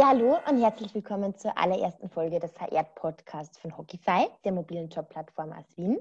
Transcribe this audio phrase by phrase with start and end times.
[0.00, 5.52] Ja, hallo und herzlich willkommen zur allerersten Folge des HR-Podcasts von Hockeyfy, der mobilen Jobplattform
[5.52, 5.98] aus Wien.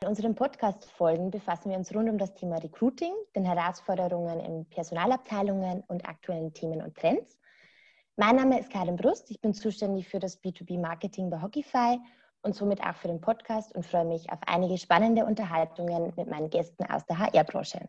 [0.00, 5.84] In unseren Podcast-Folgen befassen wir uns rund um das Thema Recruiting, den Herausforderungen in Personalabteilungen
[5.88, 7.38] und aktuellen Themen und Trends.
[8.16, 12.00] Mein Name ist Karin Brust, ich bin zuständig für das B2B-Marketing bei Hockeyfy
[12.40, 16.48] und somit auch für den Podcast und freue mich auf einige spannende Unterhaltungen mit meinen
[16.48, 17.86] Gästen aus der HR-Branche.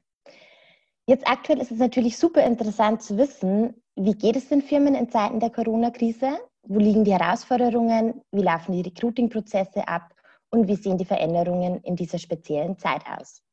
[1.05, 5.09] Jetzt aktuell ist es natürlich super interessant zu wissen, wie geht es den Firmen in
[5.09, 6.39] Zeiten der Corona-Krise?
[6.63, 8.21] Wo liegen die Herausforderungen?
[8.31, 10.13] Wie laufen die Recruiting-Prozesse ab?
[10.49, 13.43] Und wie sehen die Veränderungen in dieser speziellen Zeit aus?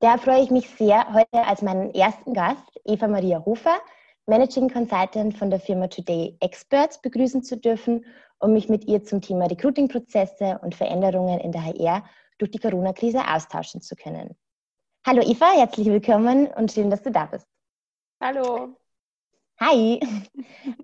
[0.00, 3.78] Da freue ich mich sehr, heute als meinen ersten Gast Eva Maria Hofer,
[4.26, 8.04] Managing Consultant von der Firma Today Experts, begrüßen zu dürfen,
[8.38, 12.04] um mich mit ihr zum Thema Recruiting-Prozesse und Veränderungen in der HR
[12.38, 14.36] durch die Corona-Krise austauschen zu können.
[15.06, 17.46] Hallo Eva, herzlich willkommen und schön, dass du da bist.
[18.20, 18.76] Hallo.
[19.60, 20.00] Hi.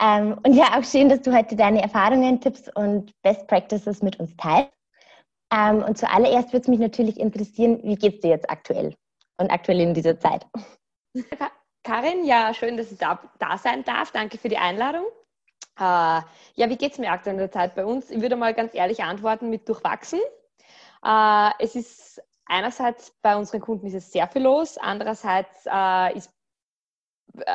[0.00, 4.18] ähm, und ja, auch schön, dass du heute deine Erfahrungen, Tipps und Best Practices mit
[4.18, 4.72] uns teilst.
[5.52, 8.94] Ähm, und zuallererst würde es mich natürlich interessieren, wie geht es dir jetzt aktuell
[9.38, 10.46] und aktuell in dieser Zeit?
[11.84, 14.10] Karin, ja, schön, dass ich da, da sein darf.
[14.12, 15.04] Danke für die Einladung.
[15.78, 18.10] Äh, ja, wie geht es mir aktuell in der Zeit bei uns?
[18.10, 20.20] Ich würde mal ganz ehrlich antworten mit durchwachsen.
[21.04, 26.30] Äh, es ist einerseits bei unseren Kunden ist es sehr viel los, andererseits äh, ist,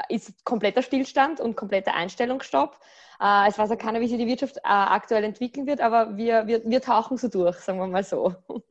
[0.09, 2.79] ist kompletter Stillstand und kompletter Einstellungsstopp.
[3.21, 6.47] Äh, es weiß auch keiner, wie sich die Wirtschaft äh, aktuell entwickeln wird, aber wir,
[6.47, 8.35] wir, wir tauchen so durch, sagen wir mal so.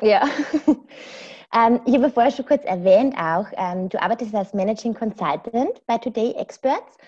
[0.00, 0.24] Ja.
[1.54, 5.96] ähm, ich habe vorher schon kurz erwähnt auch, ähm, du arbeitest als Managing Consultant bei
[5.98, 6.98] Today Experts.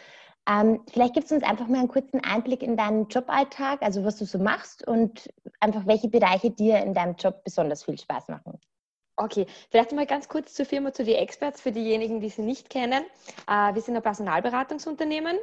[0.48, 4.18] Ähm, vielleicht gibst du uns einfach mal einen kurzen Einblick in deinen Joballtag, also was
[4.18, 8.60] du so machst und einfach welche Bereiche dir in deinem Job besonders viel Spaß machen.
[9.16, 12.68] Okay, vielleicht mal ganz kurz zur Firma, zu die Experts, für diejenigen, die sie nicht
[12.68, 13.04] kennen.
[13.48, 15.38] Äh, wir sind ein Personalberatungsunternehmen,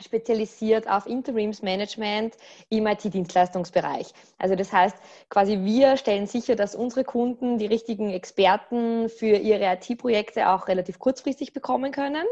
[0.00, 2.36] spezialisiert auf Interimsmanagement
[2.68, 4.12] im IT-Dienstleistungsbereich.
[4.38, 4.96] Also das heißt,
[5.28, 11.00] quasi wir stellen sicher, dass unsere Kunden die richtigen Experten für ihre IT-Projekte auch relativ
[11.00, 12.26] kurzfristig bekommen können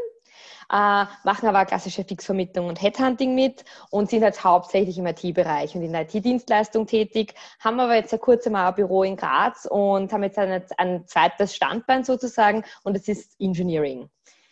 [0.71, 5.81] äh, machen aber klassische Fixvermittlung und Headhunting mit und sind jetzt hauptsächlich im IT-Bereich und
[5.81, 10.13] in der IT-Dienstleistung tätig, haben aber jetzt seit kurzem auch ein Büro in Graz und
[10.13, 14.09] haben jetzt ein, ein zweites Standbein sozusagen und das ist Engineering.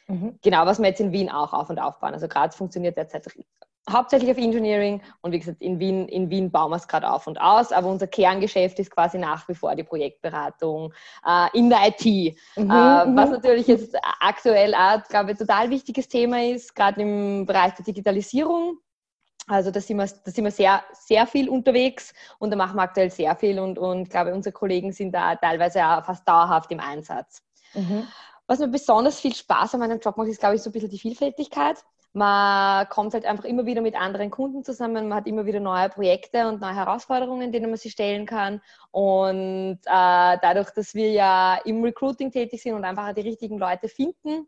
[0.07, 0.37] Mhm.
[0.41, 2.13] Genau, was wir jetzt in Wien auch auf und aufbauen.
[2.13, 3.25] Also Graz funktioniert derzeit
[3.91, 7.27] hauptsächlich auf Engineering und wie gesagt, in Wien, in Wien bauen wir es gerade auf
[7.27, 10.93] und aus, aber unser Kerngeschäft ist quasi nach wie vor die Projektberatung
[11.25, 12.05] äh, in der IT.
[12.05, 13.17] Mhm, äh, mhm.
[13.17, 17.73] was natürlich jetzt aktuell auch, glaube ich, ein total wichtiges Thema ist, gerade im Bereich
[17.73, 18.77] der Digitalisierung.
[19.47, 22.83] Also da sind, wir, da sind wir sehr, sehr viel unterwegs und da machen wir
[22.83, 26.71] aktuell sehr viel und, und ich glaube, unsere Kollegen sind da teilweise auch fast dauerhaft
[26.71, 27.41] im Einsatz.
[27.73, 28.07] Mhm.
[28.45, 30.89] Was mir besonders viel Spaß an meinem Job macht, ist, glaube ich, so ein bisschen
[30.89, 31.77] die Vielfältigkeit.
[32.13, 35.89] Man kommt halt einfach immer wieder mit anderen Kunden zusammen, man hat immer wieder neue
[35.89, 38.61] Projekte und neue Herausforderungen, denen man sich stellen kann.
[38.91, 43.89] Und äh, dadurch, dass wir ja im Recruiting tätig sind und einfach die richtigen Leute
[43.89, 44.47] finden,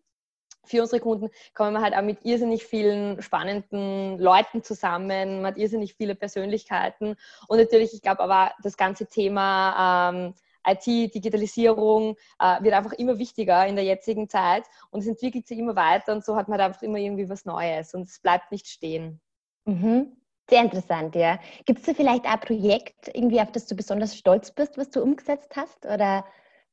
[0.63, 5.57] für unsere Kunden kommen wir halt auch mit irrsinnig vielen spannenden Leuten zusammen, man hat
[5.57, 7.15] irrsinnig viele Persönlichkeiten
[7.47, 10.33] und natürlich, ich glaube aber das ganze Thema ähm,
[10.65, 15.57] IT, Digitalisierung äh, wird einfach immer wichtiger in der jetzigen Zeit und es entwickelt sich
[15.57, 18.51] immer weiter und so hat man halt einfach immer irgendwie was Neues und es bleibt
[18.51, 19.19] nicht stehen.
[19.65, 20.15] Mhm.
[20.49, 21.39] Sehr interessant, ja.
[21.65, 25.01] Gibt es da vielleicht ein Projekt, irgendwie, auf das du besonders stolz bist, was du
[25.01, 25.85] umgesetzt hast?
[25.85, 26.25] Oder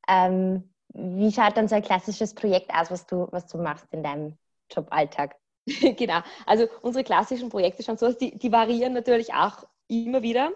[0.09, 4.03] ähm, wie schaut dann so ein klassisches Projekt aus, was du, was du machst in
[4.03, 4.37] deinem
[4.71, 5.37] Joballtag?
[5.97, 10.51] genau, also unsere klassischen Projekte schon so, die, die variieren natürlich auch immer wieder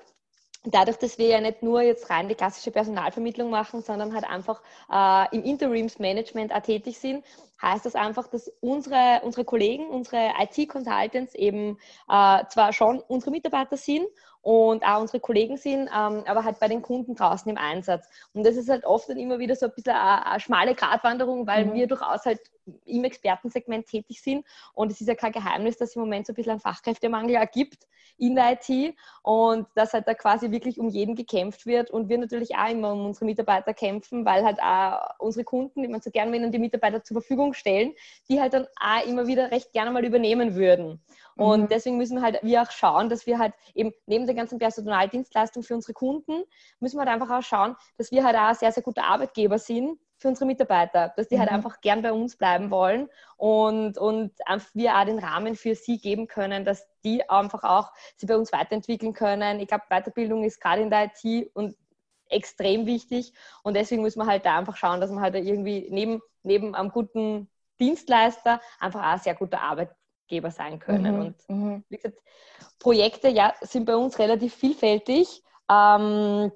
[0.64, 4.62] dadurch, dass wir ja nicht nur jetzt rein die klassische Personalvermittlung machen, sondern halt einfach
[4.90, 7.24] äh, im Interimsmanagement auch tätig sind,
[7.60, 11.78] heißt das einfach, dass unsere, unsere Kollegen, unsere IT-Consultants eben
[12.08, 14.06] äh, zwar schon unsere Mitarbeiter sind
[14.42, 18.08] und auch unsere Kollegen sind, ähm, aber halt bei den Kunden draußen im Einsatz.
[18.34, 21.46] Und das ist halt oft dann immer wieder so ein bisschen eine, eine schmale Gratwanderung,
[21.46, 21.74] weil mhm.
[21.74, 22.40] wir durchaus halt
[22.84, 24.44] im Expertensegment tätig sind.
[24.74, 27.36] Und es ist ja kein Geheimnis, dass es im Moment so ein bisschen einen Fachkräftemangel
[27.36, 27.86] auch gibt
[28.18, 32.18] in der IT und dass halt da quasi wirklich um jeden gekämpft wird und wir
[32.18, 36.36] natürlich auch immer um unsere Mitarbeiter kämpfen, weil halt auch unsere Kunden, meine, so gerne
[36.36, 37.94] ihnen die Mitarbeiter zur Verfügung stellen,
[38.28, 41.02] die halt dann auch immer wieder recht gerne mal übernehmen würden.
[41.36, 41.68] Und mhm.
[41.68, 45.74] deswegen müssen halt wir auch schauen, dass wir halt eben neben der ganzen Personaldienstleistung für
[45.74, 46.44] unsere Kunden,
[46.80, 49.98] müssen wir halt einfach auch schauen, dass wir halt auch sehr, sehr gute Arbeitgeber sind
[50.22, 51.54] für unsere Mitarbeiter, dass die halt mhm.
[51.54, 54.32] halt einfach gern bei uns bleiben wollen und, und
[54.72, 58.52] wir auch den Rahmen für sie geben können, dass die einfach auch sie bei uns
[58.52, 59.60] weiterentwickeln können.
[59.60, 61.76] Ich glaube, Weiterbildung ist gerade in der IT und
[62.28, 66.22] extrem wichtig und deswegen müssen wir halt da einfach schauen, dass man halt irgendwie neben,
[66.42, 69.90] neben einem guten Dienstleister einfach auch sehr gute Arbeit,
[70.28, 71.14] Geber sein können.
[71.14, 71.20] Mhm.
[71.20, 71.84] Und mhm.
[71.90, 72.16] wie gesagt,
[72.78, 75.42] Projekte ja, sind bei uns relativ vielfältig.
[75.70, 76.50] Ähm,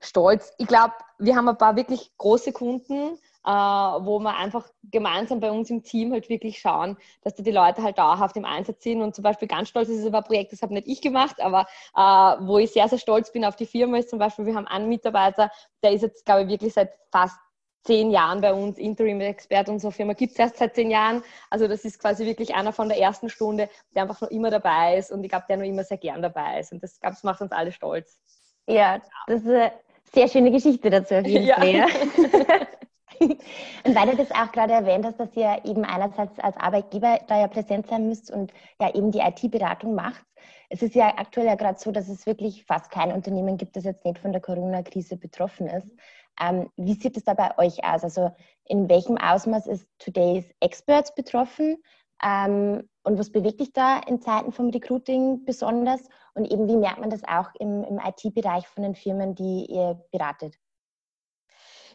[0.00, 0.52] stolz.
[0.58, 5.50] Ich glaube, wir haben ein paar wirklich große Kunden, äh, wo wir einfach gemeinsam bei
[5.50, 9.00] uns im Team halt wirklich schauen, dass da die Leute halt dauerhaft im Einsatz sind.
[9.00, 11.40] Und zum Beispiel ganz stolz ist es aber ein Projekt, das habe nicht ich gemacht,
[11.40, 11.66] aber
[11.96, 14.66] äh, wo ich sehr, sehr stolz bin auf die Firma ist zum Beispiel, wir haben
[14.66, 15.50] einen Mitarbeiter,
[15.82, 17.38] der ist jetzt, glaube ich, wirklich seit fast
[17.84, 21.22] zehn Jahren bei uns, Interim-Expert unserer Firma gibt es erst seit zehn Jahren.
[21.48, 24.98] Also das ist quasi wirklich einer von der ersten Stunde, der einfach noch immer dabei
[24.98, 26.72] ist und ich glaube, der noch immer sehr gern dabei ist.
[26.72, 28.20] Und das, macht uns alle stolz.
[28.66, 29.72] Ja, das ist eine
[30.12, 31.74] sehr schöne Geschichte dazu auf jeden Fall.
[31.74, 31.86] Ja.
[33.20, 37.40] und weil du das auch gerade erwähnt hast, dass ihr eben einerseits als Arbeitgeber da
[37.40, 40.24] ja präsent sein müsst und ja eben die IT-Beratung macht.
[40.70, 43.84] Es ist ja aktuell ja gerade so, dass es wirklich fast kein Unternehmen gibt, das
[43.84, 45.96] jetzt nicht von der Corona-Krise betroffen ist.
[46.40, 48.04] Ähm, wie sieht es da bei euch aus?
[48.04, 48.30] Also
[48.64, 51.78] in welchem Ausmaß ist Today's Experts betroffen?
[52.22, 56.08] Ähm, und was bewegt dich da in Zeiten vom Recruiting besonders?
[56.34, 60.02] Und eben, wie merkt man das auch im, im IT-Bereich von den Firmen, die ihr
[60.10, 60.58] beratet?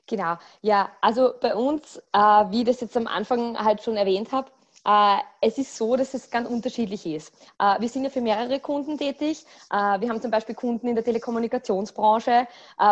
[0.07, 4.31] Genau, ja, also bei uns, äh, wie ich das jetzt am Anfang halt schon erwähnt
[4.33, 4.51] habe,
[4.85, 7.33] es ist so, dass es ganz unterschiedlich ist.
[7.57, 9.45] Äh, wir sind ja für mehrere Kunden tätig.
[9.71, 12.47] Äh, wir haben zum Beispiel Kunden in der Telekommunikationsbranche,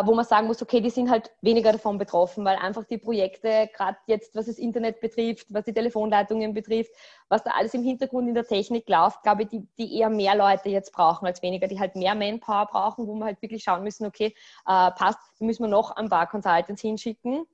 [0.06, 3.70] wo man sagen muss, okay, die sind halt weniger davon betroffen, weil einfach die Projekte,
[3.76, 6.92] gerade jetzt, was das Internet betrifft, was die Telefonleitungen betrifft,
[7.30, 10.36] was da alles im Hintergrund in der Technik läuft, glaube ich, die, die eher mehr
[10.36, 13.84] Leute jetzt brauchen als weniger, die halt mehr Manpower brauchen, wo wir halt wirklich schauen
[13.84, 14.34] müssen, okay,
[14.66, 17.46] passt, müssen wir noch ein paar Consultants hinschicken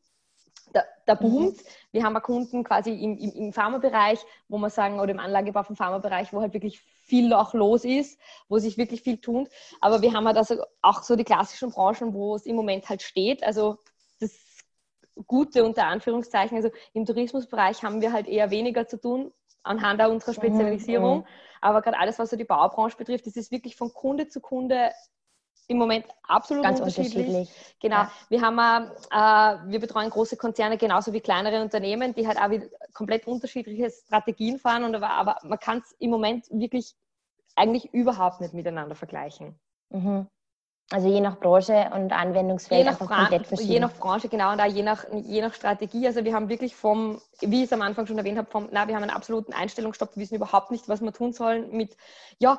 [0.73, 1.19] da, da mhm.
[1.19, 1.59] boomt.
[1.91, 5.75] Wir haben Kunden quasi im, im, im Pharmabereich, wo man sagen, oder im Anlagebau vom
[5.75, 8.19] Pharmabereich, wo halt wirklich viel auch los ist,
[8.49, 9.49] wo sich wirklich viel tut.
[9.81, 13.01] Aber wir haben halt also auch so die klassischen Branchen, wo es im Moment halt
[13.01, 13.43] steht.
[13.43, 13.77] Also
[14.19, 14.31] das
[15.25, 19.31] Gute unter Anführungszeichen, also im Tourismusbereich haben wir halt eher weniger zu tun
[19.63, 21.19] anhand unserer mhm, Spezialisierung.
[21.19, 21.25] Mhm.
[21.61, 24.91] Aber gerade alles, was so die Baubranche betrifft, das ist wirklich von Kunde zu Kunde
[25.67, 27.27] im Moment absolut Ganz unterschiedlich.
[27.27, 27.75] unterschiedlich.
[27.79, 27.95] Genau.
[27.97, 28.11] Ja.
[28.29, 32.49] Wir haben äh, wir betreuen große Konzerne genauso wie kleinere Unternehmen, die halt auch
[32.93, 36.95] komplett unterschiedliche Strategien fahren und aber, aber man kann es im Moment wirklich
[37.55, 39.59] eigentlich überhaupt nicht miteinander vergleichen.
[39.89, 40.27] Mhm.
[40.89, 43.71] Also je nach Branche und Anwendungsfeld je nach komplett verschieden.
[43.71, 46.07] Je nach Branche, genau, und auch je nach, je nach Strategie.
[46.07, 48.87] Also wir haben wirklich vom, wie ich es am Anfang schon erwähnt habe, vom, na,
[48.87, 51.97] wir haben einen absoluten Einstellungsstopp, wir wissen überhaupt nicht, was wir tun sollen mit,
[52.39, 52.57] ja,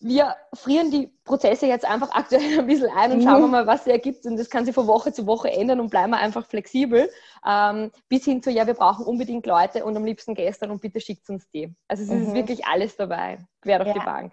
[0.00, 3.50] wir frieren die Prozesse jetzt einfach aktuell ein bisschen ein und schauen mhm.
[3.50, 4.26] mal, was sie ergibt.
[4.26, 7.08] Und das kann sich von Woche zu Woche ändern und bleiben wir einfach flexibel.
[7.46, 11.00] Ähm, bis hin zu, ja, wir brauchen unbedingt Leute und am liebsten gestern und bitte
[11.00, 11.72] schickt uns die.
[11.86, 12.22] Also es mhm.
[12.22, 13.94] ist wirklich alles dabei, quer durch ja.
[13.94, 14.32] die Bank.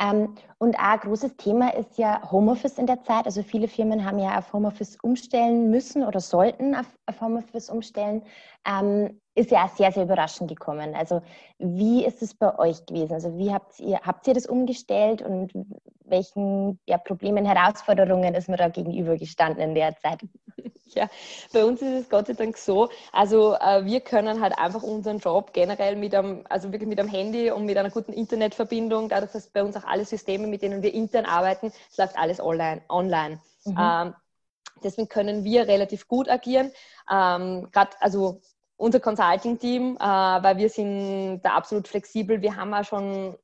[0.00, 3.26] Ähm, und ein großes Thema ist ja Homeoffice in der Zeit.
[3.26, 8.22] Also viele Firmen haben ja auf Homeoffice umstellen müssen oder sollten auf, auf Homeoffice umstellen.
[8.66, 10.94] Ähm, ist ja sehr, sehr überraschend gekommen.
[10.94, 11.22] Also
[11.58, 13.14] wie ist es bei euch gewesen?
[13.14, 15.52] Also wie habt ihr, habt ihr das umgestellt und
[16.04, 20.20] welchen ja, Problemen, Herausforderungen ist man da gegenübergestanden in der Zeit?
[20.94, 21.08] Ja,
[21.52, 22.88] bei uns ist es Gott sei Dank so.
[23.12, 27.08] Also äh, wir können halt einfach unseren Job generell mit einem, also wirklich mit einem
[27.08, 30.82] Handy und mit einer guten Internetverbindung, dadurch, dass bei uns auch alle Systeme, mit denen
[30.82, 32.82] wir intern arbeiten, es läuft alles online.
[32.88, 33.40] online.
[33.64, 33.76] Mhm.
[33.78, 34.14] Ähm,
[34.82, 36.72] deswegen können wir relativ gut agieren.
[37.10, 38.40] Ähm, Gerade also
[38.76, 42.40] unser Consulting-Team, äh, weil wir sind da absolut flexibel.
[42.40, 43.36] Wir haben auch schon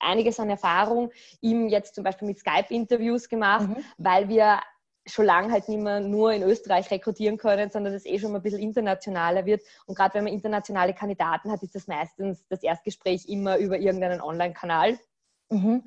[0.00, 3.84] einiges an Erfahrung ihm jetzt zum Beispiel mit Skype-Interviews gemacht, mhm.
[3.98, 4.58] weil wir
[5.06, 8.38] schon lange halt nicht mehr nur in Österreich rekrutieren können, sondern das eh schon mal
[8.38, 9.62] ein bisschen internationaler wird.
[9.86, 14.20] Und gerade wenn man internationale Kandidaten hat, ist das meistens das Erstgespräch immer über irgendeinen
[14.20, 14.98] Online-Kanal.
[15.48, 15.82] Mhm.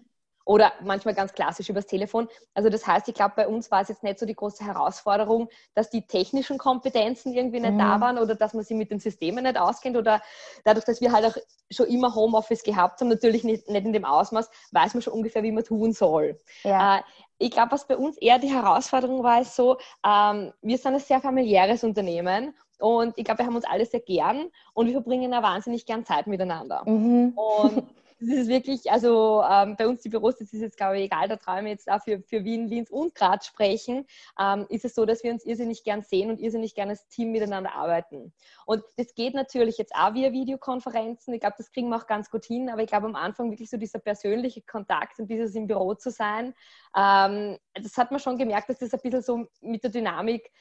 [0.45, 2.27] Oder manchmal ganz klassisch übers Telefon.
[2.53, 5.47] Also das heißt, ich glaube, bei uns war es jetzt nicht so die große Herausforderung,
[5.73, 7.79] dass die technischen Kompetenzen irgendwie nicht mhm.
[7.79, 10.21] da waren oder dass man sie mit den Systemen nicht auskennt oder
[10.65, 11.37] dadurch, dass wir halt auch
[11.71, 15.43] schon immer Homeoffice gehabt haben, natürlich nicht, nicht in dem Ausmaß, weiß man schon ungefähr,
[15.43, 16.39] wie man tun soll.
[16.63, 16.97] Ja.
[16.97, 17.01] Äh,
[17.37, 20.99] ich glaube, was bei uns eher die Herausforderung war, ist so, ähm, wir sind ein
[20.99, 25.31] sehr familiäres Unternehmen und ich glaube, wir haben uns alle sehr gern und wir verbringen
[25.31, 26.83] ja wahnsinnig gern Zeit miteinander.
[26.85, 27.33] Mhm.
[27.35, 27.83] Und
[28.29, 31.27] das ist wirklich, also ähm, bei uns die Büros, das ist jetzt, glaube ich, egal,
[31.27, 34.05] da trauen wir jetzt auch für, für Wien, Linz und Graz sprechen,
[34.39, 37.31] ähm, ist es so, dass wir uns irrsinnig gern sehen und irrsinnig gern als Team
[37.31, 38.33] miteinander arbeiten.
[38.65, 41.33] Und das geht natürlich jetzt auch via Videokonferenzen.
[41.33, 43.69] Ich glaube, das kriegen wir auch ganz gut hin, aber ich glaube, am Anfang wirklich
[43.69, 46.53] so dieser persönliche Kontakt und dieses im Büro zu sein,
[46.95, 50.51] ähm, das hat man schon gemerkt, dass das ein bisschen so mit der Dynamik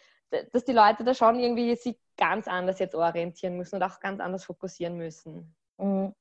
[0.53, 4.19] dass die Leute da schon irgendwie sich ganz anders jetzt orientieren müssen und auch ganz
[4.19, 5.55] anders fokussieren müssen.
[5.77, 6.15] Mhm.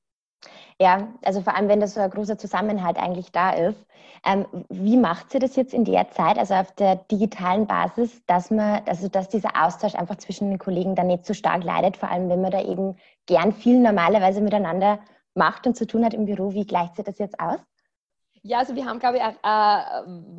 [0.80, 3.86] Ja, also vor allem, wenn das so ein großer Zusammenhalt eigentlich da ist.
[4.26, 8.52] Ähm, wie macht sie das jetzt in der Zeit, also auf der digitalen Basis, dass
[8.52, 12.10] man, also dass dieser Austausch einfach zwischen den Kollegen dann nicht so stark leidet, vor
[12.10, 15.00] allem wenn man da eben gern viel normalerweise miteinander
[15.34, 16.54] macht und zu tun hat im Büro.
[16.54, 17.60] Wie gleicht sie das jetzt aus?
[18.44, 19.28] Ja, also wir haben, glaube ich, äh,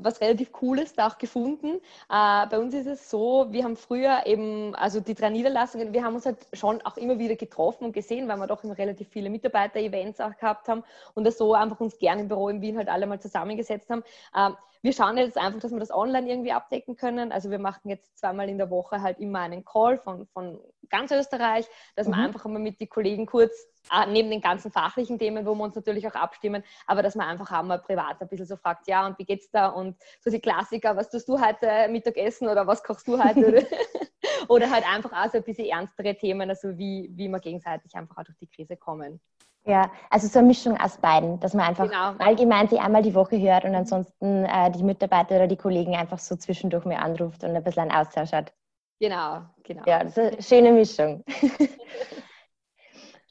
[0.03, 1.77] was relativ Cooles da auch gefunden.
[2.11, 6.03] Äh, bei uns ist es so, wir haben früher eben, also die drei Niederlassungen, wir
[6.03, 9.09] haben uns halt schon auch immer wieder getroffen und gesehen, weil wir doch immer relativ
[9.09, 10.83] viele Mitarbeiter-Events auch gehabt haben
[11.15, 14.03] und das so einfach uns gerne im Büro in Wien halt alle mal zusammengesetzt haben.
[14.35, 14.51] Äh,
[14.83, 17.33] wir schauen jetzt einfach, dass wir das online irgendwie abdecken können.
[17.33, 20.61] Also wir machen jetzt zweimal in der Woche halt immer einen Call von, von
[20.91, 22.13] ganz Österreich, dass mhm.
[22.13, 23.53] wir einfach immer mit den Kollegen kurz,
[23.93, 27.29] äh, neben den ganzen fachlichen Themen, wo wir uns natürlich auch abstimmen, aber dass man
[27.29, 29.69] einfach auch mal privat ein bisschen so fragt, ja, und wie geht's da?
[29.69, 33.67] Und so die Klassiker, was tust du heute Mittagessen oder was kochst du heute?
[34.49, 38.19] oder halt einfach auch so ein bisschen ernstere Themen, also wie, wie wir gegenseitig einfach
[38.19, 39.21] auch durch die Krise kommen.
[39.65, 42.15] Ja, also so eine Mischung aus beiden, dass man einfach genau.
[42.19, 46.19] allgemein sich einmal die Woche hört und ansonsten äh, die Mitarbeiter oder die Kollegen einfach
[46.19, 48.53] so zwischendurch mir anruft und ein bisschen einen Austausch hat.
[48.99, 49.83] Genau, genau.
[49.87, 51.25] Ja, das ist eine schöne Mischung.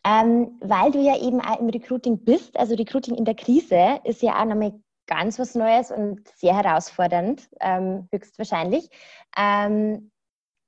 [0.05, 4.21] ähm, weil du ja eben auch im Recruiting bist, also Recruiting in der Krise ist
[4.21, 4.73] ja auch nochmal
[5.07, 8.89] ganz was Neues und sehr herausfordernd, ähm, höchstwahrscheinlich.
[9.37, 10.11] Ähm,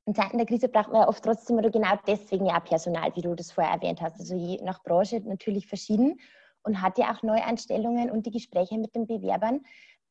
[0.05, 3.21] in Zeiten der Krise braucht man ja oft trotzdem oder genau deswegen ja Personal, wie
[3.21, 4.19] du das vorher erwähnt hast.
[4.19, 6.19] Also je nach Branche natürlich verschieden
[6.63, 9.61] und hat ja auch Neueinstellungen und die Gespräche mit den Bewerbern.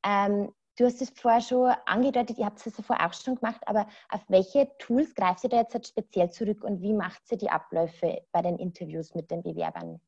[0.04, 3.86] Ähm, du hast es vorher schon angedeutet, ihr habt es vorher auch schon gemacht, aber
[4.08, 8.22] auf welche Tools greift ihr da jetzt speziell zurück und wie macht ihr die Abläufe
[8.32, 10.00] bei den Interviews mit den Bewerbern?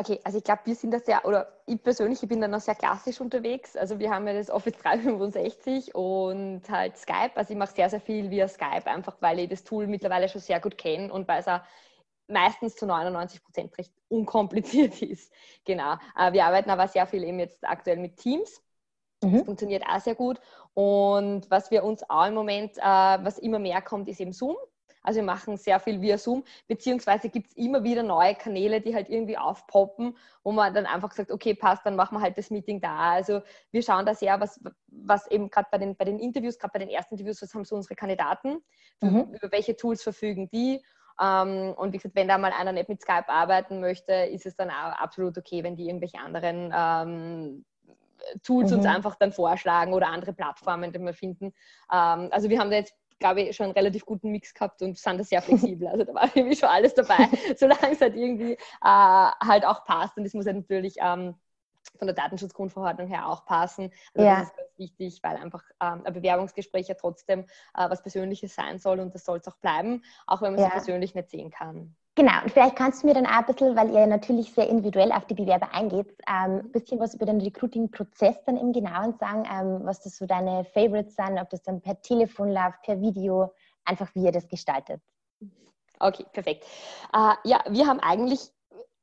[0.00, 2.60] Okay, also ich glaube, wir sind da sehr, oder ich persönlich ich bin da noch
[2.60, 3.76] sehr klassisch unterwegs.
[3.76, 7.32] Also wir haben ja das Office 365 und halt Skype.
[7.34, 10.40] Also ich mache sehr, sehr viel via Skype, einfach weil ich das Tool mittlerweile schon
[10.40, 11.62] sehr gut kenne und weil es auch
[12.28, 15.32] meistens zu 99 Prozent recht unkompliziert ist.
[15.64, 15.94] Genau.
[16.16, 18.62] Äh, wir arbeiten aber sehr viel eben jetzt aktuell mit Teams.
[19.18, 19.44] Das mhm.
[19.46, 20.38] funktioniert auch sehr gut.
[20.74, 24.54] Und was wir uns auch im Moment, äh, was immer mehr kommt, ist eben Zoom.
[25.08, 28.94] Also wir machen sehr viel via Zoom, beziehungsweise gibt es immer wieder neue Kanäle, die
[28.94, 32.50] halt irgendwie aufpoppen, wo man dann einfach sagt, okay, passt, dann machen wir halt das
[32.50, 33.12] Meeting da.
[33.12, 36.72] Also wir schauen da sehr, was, was eben gerade bei den, bei den Interviews, gerade
[36.72, 38.58] bei den ersten Interviews, was haben so unsere Kandidaten,
[39.00, 39.32] mhm.
[39.32, 40.84] über welche Tools verfügen die.
[41.18, 44.56] Ähm, und wie gesagt, wenn da mal einer nicht mit Skype arbeiten möchte, ist es
[44.56, 47.64] dann auch absolut okay, wenn die irgendwelche anderen ähm,
[48.42, 48.76] Tools mhm.
[48.76, 51.46] uns einfach dann vorschlagen oder andere Plattformen, die wir finden.
[51.90, 54.96] Ähm, also wir haben da jetzt glaube ich, schon einen relativ guten Mix gehabt und
[54.96, 55.88] sind da sehr flexibel.
[55.88, 60.16] Also da war irgendwie schon alles dabei, solange es halt irgendwie äh, halt auch passt.
[60.16, 61.34] Und es muss halt natürlich ähm,
[61.96, 63.90] von der Datenschutzgrundverordnung her auch passen.
[64.14, 64.40] Also ja.
[64.40, 67.40] das ist ganz wichtig, weil einfach ähm, ein Bewerbungsgespräch ja trotzdem
[67.74, 70.70] äh, was Persönliches sein soll und das soll es auch bleiben, auch wenn man ja.
[70.70, 71.96] persönlich nicht sehen kann.
[72.18, 75.12] Genau, und vielleicht kannst du mir dann auch ein bisschen, weil ihr natürlich sehr individuell
[75.12, 79.44] auf die Bewerber eingeht, ähm, ein bisschen was über den Recruiting-Prozess dann im Genauen sagen,
[79.48, 83.54] ähm, was das so deine Favorites sind, ob das dann per Telefon läuft, per Video,
[83.84, 85.00] einfach wie ihr das gestaltet.
[86.00, 86.64] Okay, perfekt.
[87.14, 88.50] Uh, ja, wir haben eigentlich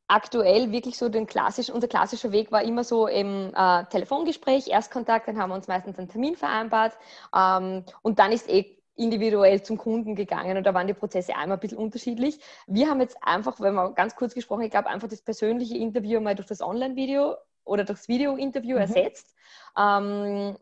[0.10, 5.30] aktuell wirklich so den klassischen, unser klassischer Weg war immer so im äh, Telefongespräch, Erstkontakt,
[5.30, 6.98] dann haben wir uns meistens einen Termin vereinbart
[7.34, 11.58] ähm, und dann ist eh individuell zum Kunden gegangen und da waren die Prozesse einmal
[11.58, 12.40] ein bisschen unterschiedlich.
[12.68, 16.20] Wir haben jetzt einfach, wenn man ganz kurz gesprochen, ich glaube, einfach das persönliche Interview
[16.22, 18.82] mal durch das Online-Video oder durchs Video-Interview mhm.
[18.82, 19.36] ersetzt.
[19.78, 20.58] Ähm,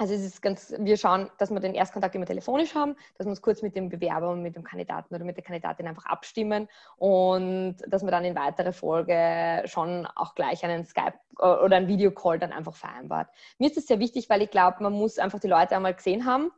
[0.00, 3.30] also es ist ganz, wir schauen, dass wir den Erstkontakt immer telefonisch haben, dass wir
[3.30, 6.68] uns kurz mit dem Bewerber und mit dem Kandidaten oder mit der Kandidatin einfach abstimmen
[6.96, 12.38] und dass wir dann in weiterer Folge schon auch gleich einen Skype oder einen Videocall
[12.38, 13.28] dann einfach vereinbart.
[13.58, 16.24] Mir ist das sehr wichtig, weil ich glaube, man muss einfach die Leute einmal gesehen
[16.24, 16.50] haben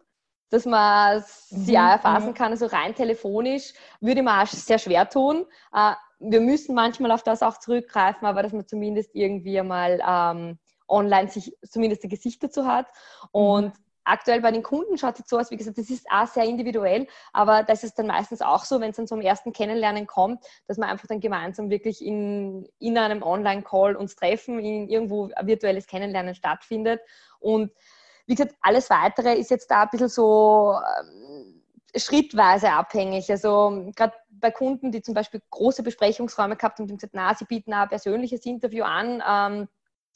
[0.53, 1.79] dass man sie mhm.
[1.79, 2.35] auch erfassen mhm.
[2.35, 2.53] kann.
[2.53, 5.47] Also rein telefonisch würde mir auch sehr schwer tun.
[5.75, 10.59] Äh, wir müssen manchmal auf das auch zurückgreifen, aber dass man zumindest irgendwie einmal ähm,
[10.87, 12.87] online sich zumindest ein Gesicht dazu hat.
[13.31, 13.73] Und mhm.
[14.05, 17.07] aktuell bei den Kunden schaut es so aus, wie gesagt, das ist auch sehr individuell,
[17.33, 20.77] aber das ist dann meistens auch so, wenn es dann zum ersten Kennenlernen kommt, dass
[20.77, 26.35] man einfach dann gemeinsam wirklich in, in einem Online-Call uns treffen, in irgendwo virtuelles Kennenlernen
[26.35, 27.01] stattfindet.
[27.41, 27.73] Und
[28.27, 31.63] wie gesagt, alles Weitere ist jetzt da ein bisschen so ähm,
[31.97, 33.31] schrittweise abhängig.
[33.31, 37.35] Also gerade bei Kunden, die zum Beispiel große Besprechungsräume gehabt haben, die haben gesagt, na,
[37.35, 39.23] sie bieten ein persönliches Interview an.
[39.27, 39.69] Ähm,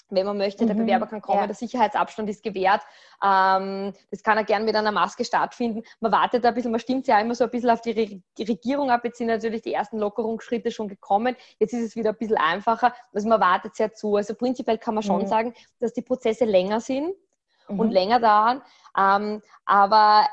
[0.09, 1.47] wenn man möchte, der mhm, Bewerber kann kommen, ja.
[1.47, 2.83] der Sicherheitsabstand ist gewährt.
[3.25, 5.83] Ähm, das kann er gern mit einer Maske stattfinden.
[5.99, 8.45] Man wartet ein bisschen, man stimmt ja immer so ein bisschen auf die, Re die
[8.45, 9.01] Regierung ab.
[9.05, 11.35] Jetzt sind natürlich die ersten Lockerungsschritte schon gekommen.
[11.59, 12.95] Jetzt ist es wieder ein bisschen einfacher.
[13.13, 14.15] Also man wartet sehr zu.
[14.15, 15.27] Also prinzipiell kann man schon mhm.
[15.27, 17.13] sagen, dass die Prozesse länger sind
[17.69, 17.81] mhm.
[17.81, 18.63] und länger dauern.
[18.97, 20.27] Ähm, aber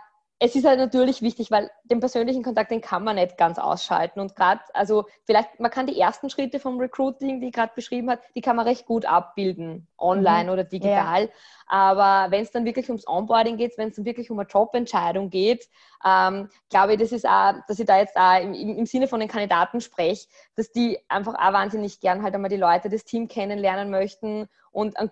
[0.45, 4.19] es ist halt natürlich wichtig, weil den persönlichen Kontakt, den kann man nicht ganz ausschalten.
[4.19, 8.09] Und gerade, also vielleicht, man kann die ersten Schritte vom Recruiting, die ich gerade beschrieben
[8.09, 10.49] hat, die kann man recht gut abbilden, online mhm.
[10.49, 11.23] oder digital.
[11.23, 11.29] Ja.
[11.67, 15.29] Aber wenn es dann wirklich ums Onboarding geht, wenn es dann wirklich um eine Jobentscheidung
[15.29, 15.69] geht,
[16.05, 19.21] ähm, glaube ich, das ist auch, dass ich da jetzt auch im, im Sinne von
[19.21, 23.29] den Kandidaten spreche, dass die einfach auch wahnsinnig gern halt einmal die Leute, das Team
[23.29, 25.09] kennenlernen möchten und ein,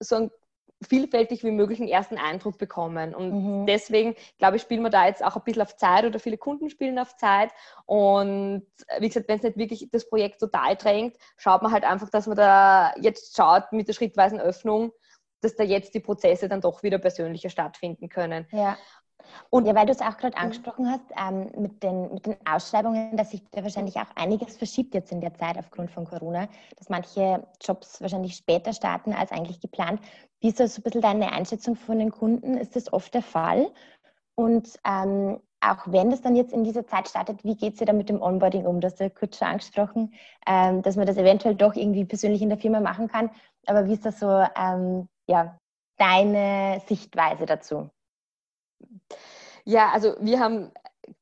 [0.00, 0.30] so ein
[0.82, 3.14] vielfältig wie möglich einen ersten Eindruck bekommen.
[3.14, 3.66] Und mhm.
[3.66, 6.70] deswegen, glaube ich, spielen wir da jetzt auch ein bisschen auf Zeit oder viele Kunden
[6.70, 7.50] spielen auf Zeit.
[7.86, 8.66] Und
[8.98, 12.26] wie gesagt, wenn es nicht wirklich das Projekt total drängt, schaut man halt einfach, dass
[12.26, 14.92] man da jetzt schaut mit der schrittweisen Öffnung,
[15.40, 18.46] dass da jetzt die Prozesse dann doch wieder persönlicher stattfinden können.
[18.52, 18.78] Ja.
[19.50, 23.16] Und ja, weil du es auch gerade angesprochen hast, ähm, mit, den, mit den Ausschreibungen,
[23.16, 26.88] dass sich da wahrscheinlich auch einiges verschiebt jetzt in der Zeit aufgrund von Corona, dass
[26.88, 30.00] manche Jobs wahrscheinlich später starten als eigentlich geplant.
[30.40, 32.56] Wie ist das so ein bisschen deine Einschätzung von den Kunden?
[32.56, 33.70] Ist das oft der Fall?
[34.34, 37.86] Und ähm, auch wenn das dann jetzt in dieser Zeit startet, wie geht es dir
[37.86, 38.80] da mit dem Onboarding um?
[38.80, 40.12] Du hast ja kurz schon angesprochen,
[40.46, 43.30] ähm, dass man das eventuell doch irgendwie persönlich in der Firma machen kann.
[43.66, 45.56] Aber wie ist das so, ähm, ja,
[45.98, 47.90] deine Sichtweise dazu?
[49.64, 50.70] Ja, also wir haben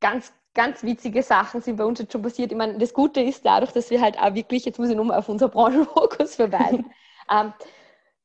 [0.01, 2.53] ganz, ganz witzige Sachen sind bei uns jetzt schon passiert.
[2.53, 5.19] Ich meine, das Gute ist dadurch, dass wir halt auch wirklich, jetzt muss ich nochmal
[5.19, 6.91] auf unser Branchenfokus verweisen,
[7.31, 7.53] ähm,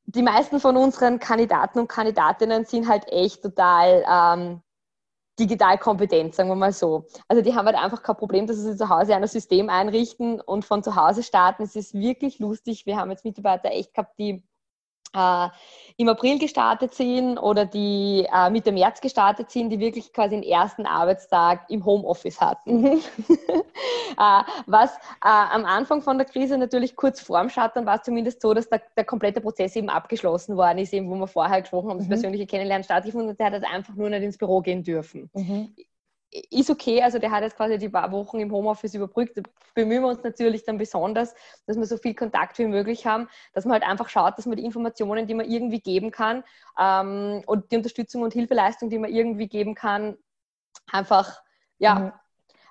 [0.06, 4.62] die meisten von unseren Kandidaten und Kandidatinnen sind halt echt total ähm,
[5.38, 7.06] digital kompetent, sagen wir mal so.
[7.28, 10.64] Also die haben halt einfach kein Problem, dass sie zu Hause ein System einrichten und
[10.64, 11.64] von zu Hause starten.
[11.64, 12.86] Es ist wirklich lustig.
[12.86, 14.45] Wir haben jetzt Mitarbeiter echt gehabt, die
[15.16, 15.48] äh,
[15.98, 20.42] im April gestartet sind oder die äh, Mitte März gestartet sind, die wirklich quasi den
[20.42, 22.82] ersten Arbeitstag im Homeoffice hatten.
[22.82, 23.00] Mhm.
[24.18, 28.42] äh, was äh, am Anfang von der Krise natürlich kurz vorm Schattern war es zumindest
[28.42, 31.88] so, dass der, der, komplette Prozess eben abgeschlossen worden ist, eben wo wir vorher gesprochen
[31.88, 32.12] haben, das mhm.
[32.12, 35.30] persönliche Kennenlernen stattgefunden hat, der hat halt einfach nur nicht ins Büro gehen dürfen.
[35.32, 35.74] Mhm
[36.30, 39.36] ist okay, also der hat jetzt quasi die paar Wochen im Homeoffice überbrückt.
[39.36, 39.42] Da
[39.74, 41.34] bemühen wir uns natürlich dann besonders,
[41.66, 44.56] dass wir so viel Kontakt wie möglich haben, dass man halt einfach schaut, dass man
[44.56, 46.44] die Informationen, die man irgendwie geben kann
[46.78, 50.16] ähm, und die Unterstützung und Hilfeleistung, die man irgendwie geben kann,
[50.90, 51.40] einfach
[51.78, 52.12] ja, mhm.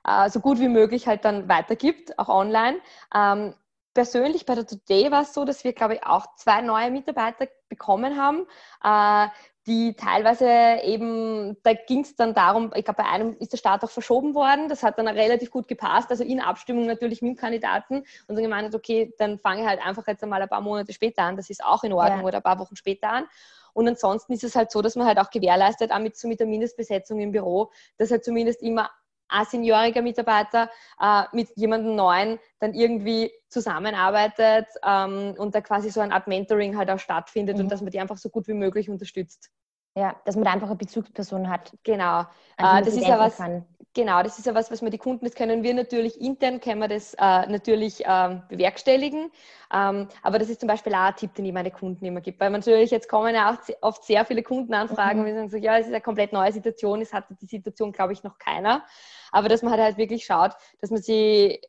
[0.03, 2.80] äh, so gut wie möglich halt dann weitergibt, auch online.
[3.13, 3.53] Ähm,
[3.95, 7.47] persönlich bei der Today war es so, dass wir, glaube ich, auch zwei neue Mitarbeiter
[7.69, 8.45] bekommen haben.
[8.84, 9.29] Äh,
[9.67, 10.47] die teilweise
[10.84, 14.36] eben, da ging es dann darum, ich glaube, bei einem ist der Start auch verschoben
[14.36, 18.36] worden, das hat dann relativ gut gepasst, also in Abstimmung natürlich mit dem Kandidaten und
[18.36, 21.36] dann gemeint, okay, dann fange ich halt einfach jetzt einmal ein paar Monate später an,
[21.36, 22.25] das ist auch in Ordnung ja.
[22.25, 23.25] oder ein paar Wochen später an.
[23.73, 26.39] Und ansonsten ist es halt so, dass man halt auch gewährleistet, auch mit, so mit
[26.39, 28.91] der Mindestbesetzung im Büro, dass halt zumindest immer
[29.27, 36.01] ein senioriger Mitarbeiter äh, mit jemandem neuen dann irgendwie zusammenarbeitet ähm, und da quasi so
[36.01, 37.63] eine Art Mentoring halt auch stattfindet mhm.
[37.63, 39.49] und dass man die einfach so gut wie möglich unterstützt.
[39.97, 41.71] Ja, dass man da einfach eine Bezugsperson hat.
[41.83, 42.21] Genau.
[42.57, 43.38] Äh, das ist ja was.
[43.38, 43.65] Kann.
[43.95, 46.81] Genau, das ist ja was, was wir die Kunden, das können wir natürlich intern, können
[46.81, 49.31] wir das äh, natürlich ähm, bewerkstelligen.
[49.73, 52.38] Ähm, aber das ist zum Beispiel auch ein Tipp, den ich meine Kunden immer gebe.
[52.41, 55.19] Weil natürlich jetzt kommen ja auch oft sehr viele Kundenanfragen mhm.
[55.21, 57.93] und wir sagen so, ja, es ist eine komplett neue Situation, es hatte die Situation,
[57.93, 58.84] glaube ich, noch keiner.
[59.31, 61.62] Aber dass man halt, halt wirklich schaut, dass man sich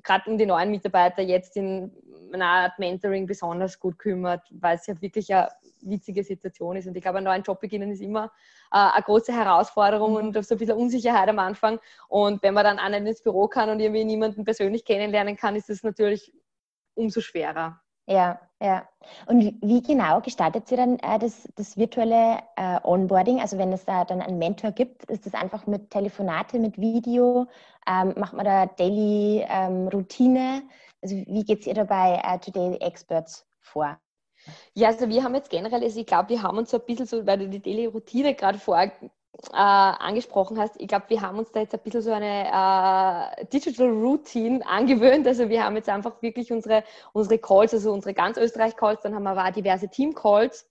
[0.00, 1.90] gerade um die neuen Mitarbeiter jetzt in
[2.32, 5.48] einer Art Mentoring besonders gut kümmert, weil es ja wirklich eine
[5.84, 6.86] witzige Situation ist.
[6.86, 8.32] Und ich glaube, einen neuen Job beginnen ist immer
[8.72, 10.16] äh, eine große Herausforderung mhm.
[10.16, 11.78] und so ein bisschen Unsicherheit am Anfang.
[12.08, 15.56] Und wenn man dann auch nicht ins Büro kann und irgendwie niemanden persönlich kennenlernen kann,
[15.56, 16.32] ist es natürlich
[16.94, 17.80] umso schwerer.
[18.06, 18.86] Ja, ja.
[19.26, 23.40] Und wie genau gestaltet sie dann äh, das, das virtuelle äh, Onboarding?
[23.40, 27.46] Also wenn es da dann einen Mentor gibt, ist das einfach mit Telefonate, mit Video?
[27.86, 30.62] Ähm, macht man da Daily ähm, Routine?
[31.02, 33.98] Also wie geht es ihr dabei äh, Today Experts vor?
[34.74, 37.06] Ja, also wir haben jetzt generell, also ich glaube, wir haben uns so ein bisschen
[37.06, 38.90] so, weil du die Daily Routine gerade vor äh,
[39.52, 43.88] angesprochen hast, ich glaube, wir haben uns da jetzt ein bisschen so eine äh, Digital
[43.88, 45.26] Routine angewöhnt.
[45.26, 49.24] Also wir haben jetzt einfach wirklich unsere, unsere Calls, also unsere ganz Österreich-Calls, dann haben
[49.24, 50.68] wir aber diverse Team-Calls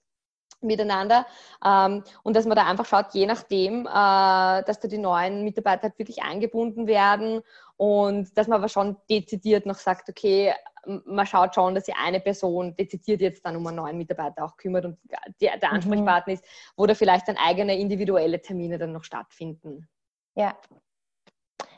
[0.60, 1.26] miteinander
[1.64, 5.84] ähm, und dass man da einfach schaut, je nachdem, äh, dass da die neuen Mitarbeiter
[5.84, 7.42] halt wirklich eingebunden werden
[7.76, 10.54] und dass man aber schon dezidiert noch sagt, okay,
[10.86, 14.56] man schaut schon, dass sich eine Person dezidiert jetzt dann um einen neuen Mitarbeiter auch
[14.56, 14.98] kümmert und
[15.40, 15.74] der, der mhm.
[15.76, 16.38] Ansprechpartner mhm.
[16.38, 16.44] ist,
[16.76, 19.88] wo da vielleicht dann eigene individuelle Termine dann noch stattfinden.
[20.34, 20.56] Ja.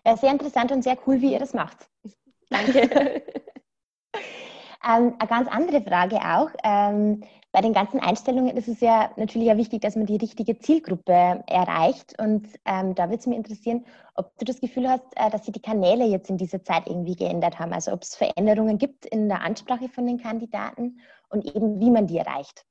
[0.04, 1.88] ja sehr interessant und sehr cool, wie ihr das macht.
[2.48, 2.80] Danke.
[4.84, 6.50] ähm, eine ganz andere Frage auch.
[6.62, 7.22] Ähm,
[7.56, 11.42] bei den ganzen Einstellungen ist es ja natürlich auch wichtig, dass man die richtige Zielgruppe
[11.46, 12.14] erreicht.
[12.20, 15.54] Und ähm, da würde es mich interessieren, ob du das Gefühl hast, äh, dass sich
[15.54, 17.72] die Kanäle jetzt in dieser Zeit irgendwie geändert haben.
[17.72, 22.06] Also ob es Veränderungen gibt in der Ansprache von den Kandidaten und eben wie man
[22.06, 22.66] die erreicht.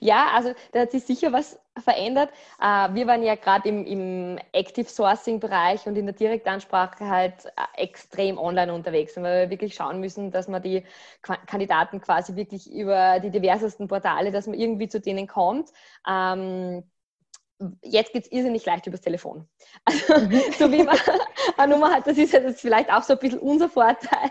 [0.00, 2.30] Ja, also da hat sich sicher was verändert.
[2.60, 7.82] Äh, wir waren ja gerade im, im Active Sourcing-Bereich und in der Direktansprache halt äh,
[7.82, 10.84] extrem online unterwegs, weil wir wirklich schauen müssen, dass man die
[11.22, 15.70] Kandidaten quasi wirklich über die diversesten Portale, dass man irgendwie zu denen kommt.
[16.08, 16.82] Ähm,
[17.82, 19.48] jetzt geht es irrsinnig leicht übers Telefon.
[19.84, 20.40] Also, mhm.
[20.58, 20.96] so wie man
[21.58, 24.30] eine Nummer hat, das ist das vielleicht auch so ein bisschen unser Vorteil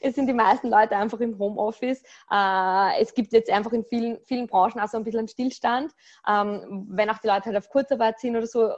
[0.00, 2.02] es sind die meisten Leute einfach im Homeoffice.
[2.30, 5.92] Äh, es gibt jetzt einfach in vielen, vielen Branchen auch so ein bisschen einen Stillstand.
[6.28, 8.72] Ähm, wenn auch die Leute halt auf Kurzarbeit sind oder so,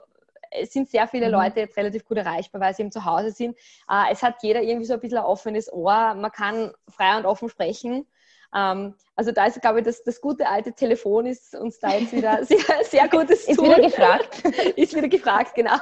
[0.50, 1.32] es sind sehr viele mhm.
[1.32, 3.56] Leute jetzt relativ gut erreichbar, weil sie eben zu Hause sind.
[3.90, 6.14] Äh, es hat jeder irgendwie so ein bisschen ein offenes Ohr.
[6.14, 8.06] Man kann frei und offen sprechen.
[8.54, 12.12] Ähm, also da ist, glaube ich, das, das gute alte Telefon ist uns da jetzt
[12.12, 14.44] wieder sehr, sehr gutes Ist wieder gefragt.
[14.76, 15.76] ist wieder gefragt, genau.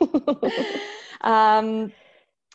[1.24, 1.92] ähm,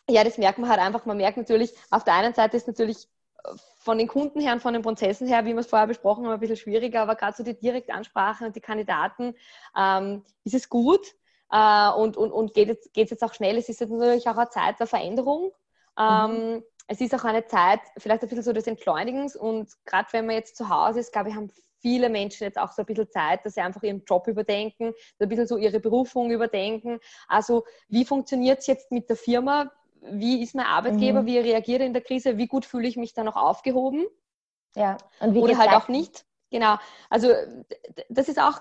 [0.08, 1.06] ja, das merkt man halt einfach.
[1.06, 3.08] Man merkt natürlich, auf der einen Seite ist natürlich
[3.44, 6.24] äh, von den Kunden her und von den Prozessen her, wie wir es vorher besprochen
[6.24, 9.34] haben, ein bisschen schwieriger, aber gerade so die Direktansprache und die Kandidaten
[9.76, 11.14] ähm, ist es gut
[11.50, 13.56] äh, und, und, und geht es jetzt, jetzt auch schnell.
[13.56, 15.52] Es ist jetzt natürlich auch eine Zeit der Veränderung.
[15.98, 16.64] Ähm, mhm.
[16.86, 20.36] Es ist auch eine Zeit vielleicht ein bisschen so des Entschleunigens und gerade wenn man
[20.36, 23.44] jetzt zu Hause ist, glaube ich, haben viele Menschen jetzt auch so ein bisschen Zeit,
[23.44, 26.98] dass sie einfach ihren Job überdenken, ein bisschen so ihre Berufung überdenken.
[27.28, 29.70] Also wie funktioniert es jetzt mit der Firma?
[30.02, 31.26] Wie ist mein Arbeitgeber, mhm.
[31.26, 34.06] wie reagiert er in der Krise, wie gut fühle ich mich da noch aufgehoben.
[34.74, 36.24] Ja, und wie Oder halt auch nicht.
[36.50, 36.76] Genau.
[37.10, 37.32] Also
[38.08, 38.60] das ist auch,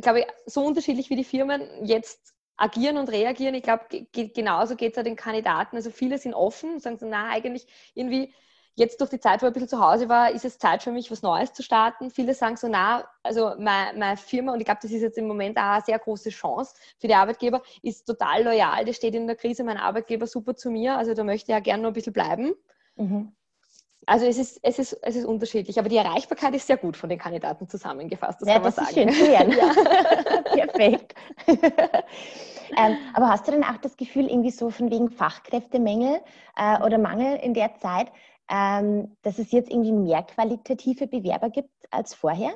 [0.00, 3.54] glaube ich, so unterschiedlich wie die Firmen jetzt agieren und reagieren.
[3.54, 5.76] Ich glaube, genauso geht es ja den Kandidaten.
[5.76, 8.34] Also viele sind offen, sagen so, na, eigentlich irgendwie
[8.74, 10.92] jetzt durch die Zeit, wo ich ein bisschen zu Hause war, ist es Zeit für
[10.92, 12.10] mich, was Neues zu starten.
[12.10, 15.26] Viele sagen so, na, also meine, meine Firma, und ich glaube, das ist jetzt im
[15.26, 19.26] Moment auch eine sehr große Chance für die Arbeitgeber, ist total loyal, der steht in
[19.26, 21.94] der Krise, mein Arbeitgeber super zu mir, also da möchte ich ja gerne noch ein
[21.94, 22.54] bisschen bleiben.
[22.96, 23.32] Mhm.
[24.06, 27.08] Also es ist, es, ist, es ist unterschiedlich, aber die Erreichbarkeit ist sehr gut von
[27.08, 29.08] den Kandidaten zusammengefasst, das ja, kann man das sagen.
[29.08, 29.52] Ist schön zu hören.
[30.56, 30.66] ja.
[30.66, 31.14] Perfekt.
[31.46, 36.20] ähm, aber hast du denn auch das Gefühl, irgendwie so von wegen Fachkräftemängel
[36.56, 38.10] äh, oder Mangel in der Zeit,
[38.50, 42.52] ähm, dass es jetzt irgendwie mehr qualitative Bewerber gibt als vorher?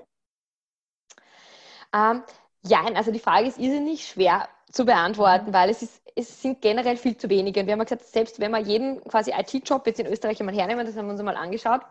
[1.94, 2.22] Ähm,
[2.66, 5.54] ja, also die Frage ist irrsinnig schwer zu beantworten, mhm.
[5.54, 7.60] weil es, ist, es sind generell viel zu wenige.
[7.60, 10.84] Und wir haben gesagt, selbst wenn wir jeden quasi IT-Job jetzt in Österreich einmal hernehmen,
[10.84, 11.82] das haben wir uns einmal angeschaut,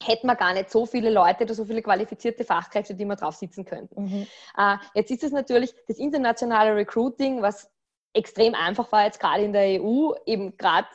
[0.00, 3.34] hätten wir gar nicht so viele Leute oder so viele qualifizierte Fachkräfte, die wir drauf
[3.34, 4.04] sitzen könnten.
[4.04, 4.26] Mhm.
[4.56, 7.70] Äh, jetzt ist es natürlich das internationale Recruiting, was
[8.12, 10.86] extrem einfach war jetzt gerade in der EU, eben gerade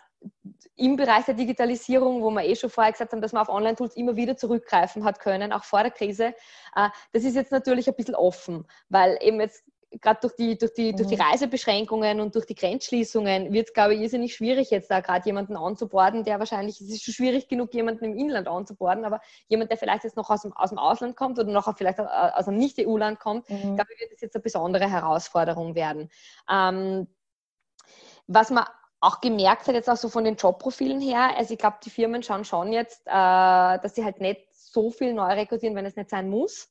[0.76, 3.96] im Bereich der Digitalisierung, wo wir eh schon vorher gesagt haben, dass man auf Online-Tools
[3.96, 6.34] immer wieder zurückgreifen hat können, auch vor der Krise,
[6.76, 9.64] äh, das ist jetzt natürlich ein bisschen offen, weil eben jetzt
[10.02, 10.98] gerade durch die, durch, die, mhm.
[10.98, 11.16] durch die.
[11.16, 15.56] Reisebeschränkungen und durch die Grenzschließungen wird es, glaube ich, irrsinnig schwierig, jetzt da gerade jemanden
[15.56, 19.78] anzuborden, der wahrscheinlich, es ist schon schwierig genug, jemanden im Inland anzuborden, aber jemand, der
[19.78, 23.20] vielleicht jetzt noch aus dem, aus dem Ausland kommt oder noch vielleicht aus einem Nicht-EU-Land
[23.20, 23.76] kommt, mhm.
[23.76, 26.10] glaube ich, wird das jetzt eine besondere Herausforderung werden.
[26.52, 27.08] Ähm,
[28.28, 28.66] was man
[29.00, 32.24] auch gemerkt hat, jetzt auch so von den Jobprofilen her, also ich glaube, die Firmen
[32.24, 36.10] schauen schon jetzt, äh, dass sie halt nicht so viel neu rekrutieren, wenn es nicht
[36.10, 36.70] sein muss.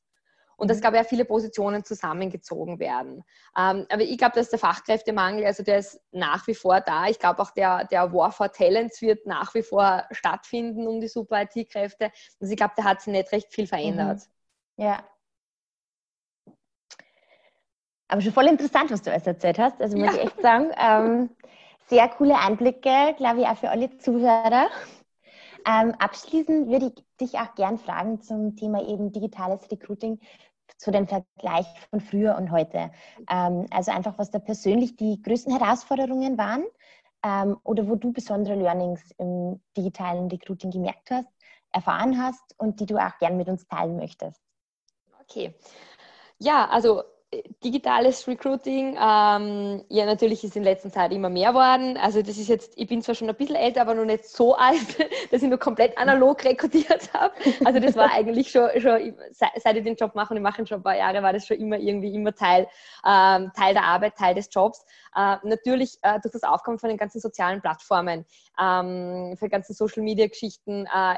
[0.59, 0.83] Und dass, mhm.
[0.83, 3.25] glaube ich, ja viele Positionen zusammengezogen werden.
[3.57, 7.09] Ähm, aber ich glaube, dass der Fachkräftemangel, also der ist nach wie vor da.
[7.09, 11.09] Ich glaube auch, der, der War for Talents wird nach wie vor stattfinden um die
[11.09, 12.11] super IT-Kräfte.
[12.41, 14.23] Also ich glaube, da hat sich nicht recht viel verändert.
[14.77, 14.85] Mhm.
[14.85, 15.05] Ja.
[18.09, 19.81] Aber schon voll interessant, was du alles erzählt hast.
[19.83, 20.15] Also muss ja.
[20.15, 20.73] ich echt sagen.
[20.79, 21.31] Ähm,
[21.89, 24.69] sehr coole Einblicke, glaube ich, auch für alle Zuhörer.
[25.67, 30.21] Ähm, abschließend würde ich dich auch gern fragen zum Thema eben digitales Recruiting,
[30.79, 32.91] zu dem Vergleich von früher und heute.
[33.31, 36.65] Ähm, also einfach, was da persönlich die größten Herausforderungen waren
[37.25, 41.29] ähm, oder wo du besondere Learnings im digitalen Recruiting gemerkt hast,
[41.73, 44.41] erfahren hast und die du auch gern mit uns teilen möchtest.
[45.23, 45.55] Okay.
[46.39, 47.03] Ja, also
[47.65, 51.97] digitales Recruiting, ähm, ja, natürlich ist in letzter Zeit immer mehr worden.
[51.97, 54.55] Also das ist jetzt, ich bin zwar schon ein bisschen älter, aber noch nicht so
[54.57, 54.99] alt,
[55.31, 57.35] dass ich nur komplett analog rekrutiert habe.
[57.65, 60.67] Also das war eigentlich schon, schon seit ich den Job mache und ich mache ihn
[60.67, 62.69] schon ein paar Jahre, war das schon immer irgendwie immer Teil,
[63.05, 64.85] ähm, Teil der Arbeit, Teil des Jobs.
[65.17, 68.25] Äh, natürlich äh, durch das Aufkommen von den ganzen sozialen Plattformen,
[68.61, 71.17] ähm, für ganzen Social-Media-Geschichten, äh,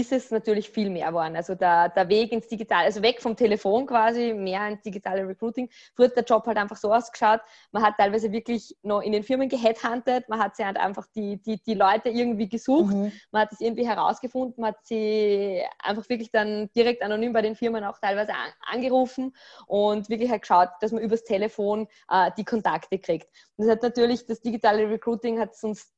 [0.00, 1.36] ist es natürlich viel mehr geworden.
[1.36, 5.68] Also der, der Weg ins Digitale, also weg vom Telefon quasi, mehr ins digitale Recruiting.
[5.94, 9.22] Früher hat der Job halt einfach so ausgeschaut, man hat teilweise wirklich noch in den
[9.22, 13.12] Firmen geheadhuntet, man hat sich halt einfach die, die, die Leute irgendwie gesucht, mhm.
[13.30, 17.54] man hat es irgendwie herausgefunden, man hat sie einfach wirklich dann direkt anonym bei den
[17.54, 19.34] Firmen auch teilweise an, angerufen
[19.66, 23.28] und wirklich halt geschaut, dass man übers Telefon äh, die Kontakte kriegt.
[23.56, 25.94] Und das hat natürlich, das digitale Recruiting hat uns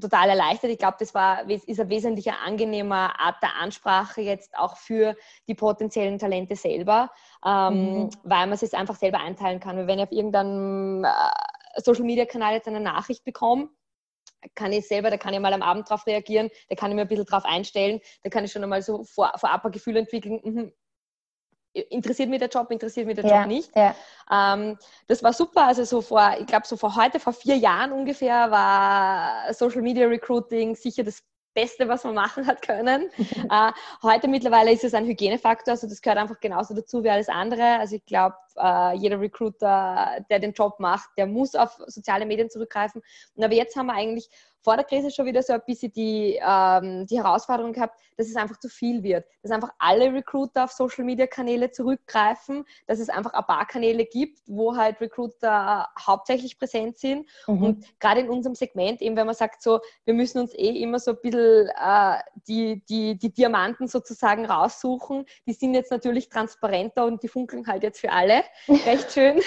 [0.00, 0.70] total erleichtert.
[0.70, 5.16] Ich glaube, das war, ist eine wesentlich angenehmer Art der Ansprache jetzt auch für
[5.48, 7.10] die potenziellen Talente selber,
[7.44, 8.10] ähm, mhm.
[8.22, 9.86] weil man es jetzt einfach selber einteilen kann.
[9.86, 13.68] Wenn ich auf irgendeinem äh, Social-Media-Kanal jetzt eine Nachricht bekomme,
[14.54, 17.02] kann ich selber, da kann ich mal am Abend drauf reagieren, da kann ich mir
[17.02, 20.40] ein bisschen drauf einstellen, da kann ich schon einmal so vor, vorab ein Gefühl entwickeln,
[20.42, 20.70] mh,
[21.90, 23.70] interessiert mich der Job, interessiert mich der ja, Job nicht.
[23.76, 23.94] Ja.
[24.30, 25.66] Ähm, das war super.
[25.66, 30.06] Also so vor, ich glaube, so vor heute, vor vier Jahren ungefähr, war Social Media
[30.06, 31.22] Recruiting sicher das
[31.54, 33.10] Beste, was man machen hat können.
[33.18, 37.28] äh, heute mittlerweile ist es ein Hygienefaktor, also das gehört einfach genauso dazu wie alles
[37.28, 37.80] andere.
[37.80, 42.48] Also ich glaube, äh, jeder Recruiter, der den Job macht, der muss auf soziale Medien
[42.48, 43.02] zurückgreifen.
[43.34, 44.28] Und aber jetzt haben wir eigentlich
[44.62, 48.36] vor der Krise schon wieder so ein bisschen die, ähm, die Herausforderung gehabt, dass es
[48.36, 49.24] einfach zu viel wird.
[49.42, 54.04] Dass einfach alle Recruiter auf Social Media Kanäle zurückgreifen, dass es einfach ein paar Kanäle
[54.04, 57.28] gibt, wo halt Recruiter hauptsächlich präsent sind.
[57.46, 57.62] Mhm.
[57.62, 60.98] Und gerade in unserem Segment, eben wenn man sagt, so, wir müssen uns eh immer
[60.98, 67.06] so ein bisschen äh, die, die, die Diamanten sozusagen raussuchen, die sind jetzt natürlich transparenter
[67.06, 69.40] und die funkeln halt jetzt für alle recht schön.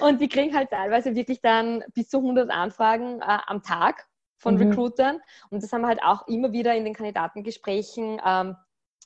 [0.00, 4.06] Und die kriegen halt teilweise wirklich dann bis zu 100 Anfragen äh, am Tag
[4.40, 4.68] von mhm.
[4.68, 5.20] Recruitern.
[5.50, 8.56] Und das haben wir halt auch immer wieder in den Kandidatengesprächen ähm,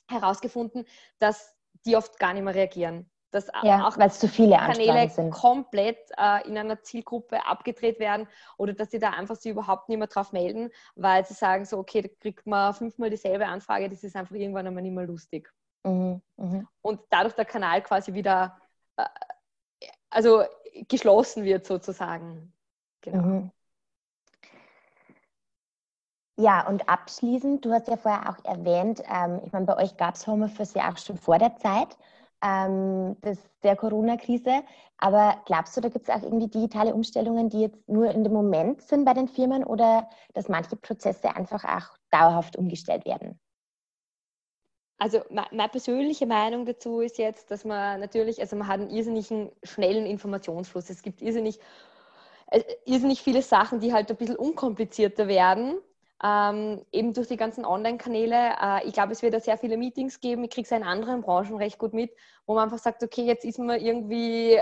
[0.09, 0.85] herausgefunden,
[1.19, 3.09] dass die oft gar nicht mehr reagieren.
[3.31, 5.29] Dass ja, auch weil es zu viele Kanäle sind.
[5.31, 9.97] komplett äh, in einer Zielgruppe abgedreht werden oder dass sie da einfach sich überhaupt nicht
[9.97, 14.05] mehr drauf melden, weil sie sagen so, okay, da kriegt man fünfmal dieselbe Anfrage, das
[14.05, 15.51] ist einfach irgendwann einmal nicht mehr lustig.
[15.83, 16.21] Mhm.
[16.37, 16.67] Mhm.
[16.81, 18.57] Und dadurch der Kanal quasi wieder
[18.95, 19.03] äh,
[20.09, 20.45] also
[20.87, 22.53] geschlossen wird sozusagen.
[23.01, 23.49] Genau.
[26.37, 30.15] Ja, und abschließend, du hast ja vorher auch erwähnt, ähm, ich meine, bei euch gab
[30.15, 31.97] es Homeoffice ja auch schon vor der Zeit
[32.43, 34.63] ähm, des, der Corona-Krise.
[34.97, 38.33] Aber glaubst du, da gibt es auch irgendwie digitale Umstellungen, die jetzt nur in dem
[38.33, 43.39] Moment sind bei den Firmen oder dass manche Prozesse einfach auch dauerhaft umgestellt werden?
[44.97, 49.51] Also meine persönliche Meinung dazu ist jetzt, dass man natürlich, also man hat einen irrsinnigen
[49.63, 50.89] schnellen Informationsfluss.
[50.89, 51.59] Es gibt irrsinnig,
[52.47, 55.79] äh, irrsinnig viele Sachen, die halt ein bisschen unkomplizierter werden.
[56.23, 58.55] Ähm, eben durch die ganzen Online-Kanäle.
[58.61, 60.43] Äh, ich glaube, es wird da sehr viele Meetings geben.
[60.45, 62.11] Ich kriege es in anderen Branchen recht gut mit,
[62.45, 64.59] wo man einfach sagt, okay, jetzt ist man irgendwie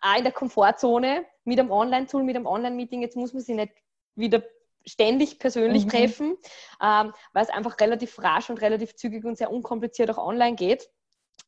[0.00, 3.02] auch in der Komfortzone mit einem Online-Tool, mit einem Online-Meeting.
[3.02, 3.72] Jetzt muss man sich nicht
[4.14, 4.42] wieder
[4.84, 5.90] ständig persönlich mhm.
[5.90, 6.36] treffen,
[6.82, 10.88] ähm, weil es einfach relativ rasch und relativ zügig und sehr unkompliziert auch online geht.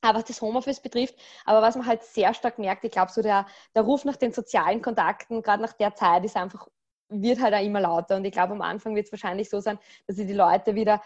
[0.00, 3.22] Aber was das Homeoffice betrifft, aber was man halt sehr stark merkt, ich glaube, so
[3.22, 6.68] der, der Ruf nach den sozialen Kontakten, gerade nach der Zeit, ist einfach,
[7.08, 8.16] wird halt auch immer lauter.
[8.16, 11.00] Und ich glaube, am Anfang wird es wahrscheinlich so sein, dass sie die Leute wieder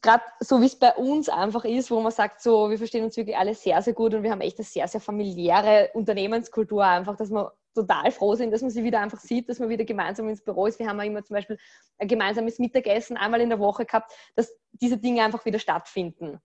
[0.00, 3.16] gerade so wie es bei uns einfach ist, wo man sagt, so, wir verstehen uns
[3.16, 7.16] wirklich alle sehr, sehr gut und wir haben echt eine sehr, sehr familiäre Unternehmenskultur einfach,
[7.16, 10.28] dass wir total froh sind, dass man sie wieder einfach sieht, dass man wieder gemeinsam
[10.28, 10.78] ins Büro ist.
[10.78, 11.58] Wir haben ja immer zum Beispiel
[11.98, 16.40] ein gemeinsames Mittagessen einmal in der Woche gehabt, dass diese Dinge einfach wieder stattfinden.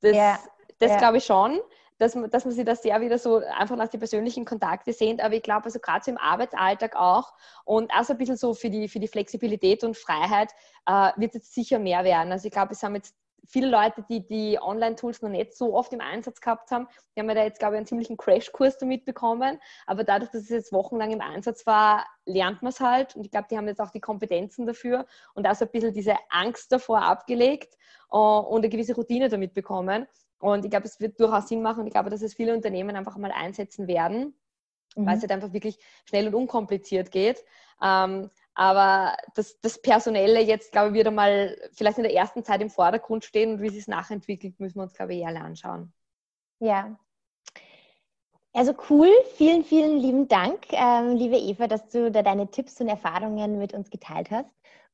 [0.00, 0.38] Das, ja,
[0.78, 0.98] das ja.
[0.98, 1.60] glaube ich schon
[2.00, 5.20] dass man, dass man sich das sehr wieder so einfach nach den persönlichen Kontakte sehnt.
[5.20, 7.34] Aber ich glaube, also gerade so im Arbeitsalltag auch
[7.64, 10.50] und auch so ein bisschen so für die, für die Flexibilität und Freiheit
[10.86, 12.32] äh, wird es sicher mehr werden.
[12.32, 13.14] Also ich glaube, es haben jetzt
[13.46, 17.28] viele Leute, die die Online-Tools noch nicht so oft im Einsatz gehabt haben, die haben
[17.28, 19.58] ja da jetzt, glaube ich, einen ziemlichen Crashkurs damit bekommen.
[19.86, 23.14] Aber dadurch, dass es jetzt wochenlang im Einsatz war, lernt man es halt.
[23.14, 25.92] Und ich glaube, die haben jetzt auch die Kompetenzen dafür und auch so ein bisschen
[25.92, 27.76] diese Angst davor abgelegt
[28.10, 30.06] uh, und eine gewisse Routine damit bekommen.
[30.40, 32.96] Und ich glaube, es wird durchaus Sinn machen und ich glaube, dass es viele Unternehmen
[32.96, 34.34] einfach mal einsetzen werden,
[34.96, 35.06] mhm.
[35.06, 37.44] weil es halt einfach wirklich schnell und unkompliziert geht.
[37.82, 42.60] Ähm, aber das, das Personelle jetzt, glaube ich, wird einmal vielleicht in der ersten Zeit
[42.62, 45.40] im Vordergrund stehen und wie sich es nachentwickelt, müssen wir uns, glaube ich, eher alle
[45.40, 45.92] anschauen.
[46.58, 46.98] Ja.
[48.52, 52.88] Also cool, vielen, vielen lieben Dank, ähm, liebe Eva, dass du da deine Tipps und
[52.88, 54.50] Erfahrungen mit uns geteilt hast.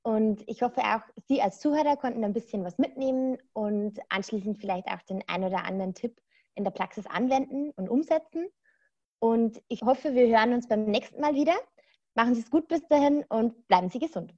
[0.07, 4.87] Und ich hoffe auch, Sie als Zuhörer konnten ein bisschen was mitnehmen und anschließend vielleicht
[4.87, 6.21] auch den ein oder anderen Tipp
[6.55, 8.47] in der Praxis anwenden und umsetzen.
[9.19, 11.57] Und ich hoffe, wir hören uns beim nächsten Mal wieder.
[12.15, 14.33] Machen Sie es gut bis dahin und bleiben Sie gesund.